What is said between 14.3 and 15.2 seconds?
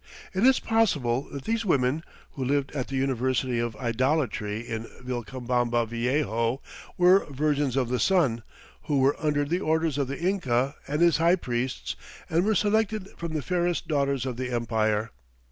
the empire.